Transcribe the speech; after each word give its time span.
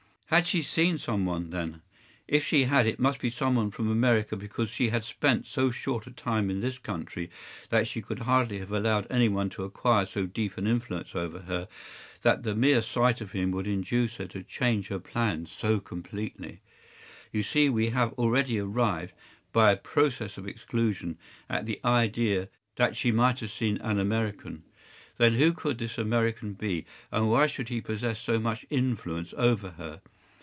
Had 0.33 0.47
she 0.47 0.61
seen 0.61 0.97
some 0.97 1.25
one, 1.25 1.49
then? 1.49 1.81
If 2.25 2.45
she 2.45 2.63
had, 2.63 2.87
it 2.87 3.01
must 3.01 3.19
be 3.19 3.29
some 3.29 3.55
one 3.55 3.69
from 3.69 3.89
America, 3.91 4.37
because 4.37 4.69
she 4.69 4.87
had 4.87 5.03
spent 5.03 5.45
so 5.45 5.71
short 5.71 6.07
a 6.07 6.11
time 6.11 6.49
in 6.49 6.61
this 6.61 6.77
country 6.77 7.29
that 7.69 7.85
she 7.85 8.01
could 8.01 8.19
hardly 8.19 8.59
have 8.59 8.71
allowed 8.71 9.07
any 9.09 9.27
one 9.27 9.49
to 9.49 9.65
acquire 9.65 10.05
so 10.05 10.25
deep 10.25 10.55
an 10.57 10.67
influence 10.67 11.15
over 11.15 11.39
her 11.41 11.67
that 12.21 12.43
the 12.43 12.55
mere 12.55 12.81
sight 12.81 13.19
of 13.19 13.33
him 13.33 13.51
would 13.51 13.67
induce 13.67 14.15
her 14.15 14.25
to 14.27 14.41
change 14.41 14.87
her 14.87 14.99
plans 14.99 15.51
so 15.51 15.81
completely. 15.81 16.61
You 17.33 17.43
see 17.43 17.67
we 17.67 17.89
have 17.89 18.13
already 18.13 18.57
arrived, 18.57 19.11
by 19.51 19.73
a 19.73 19.75
process 19.75 20.37
of 20.37 20.47
exclusion, 20.47 21.17
at 21.49 21.65
the 21.65 21.81
idea 21.83 22.47
that 22.77 22.95
she 22.95 23.11
might 23.11 23.41
have 23.41 23.51
seen 23.51 23.79
an 23.79 23.99
American. 23.99 24.63
Then 25.17 25.33
who 25.33 25.51
could 25.51 25.77
this 25.77 25.97
American 25.97 26.53
be, 26.53 26.85
and 27.11 27.29
why 27.29 27.47
should 27.47 27.67
he 27.67 27.81
possess 27.81 28.17
so 28.21 28.39
much 28.39 28.65
influence 28.69 29.33
over 29.37 29.71
her? 29.71 29.99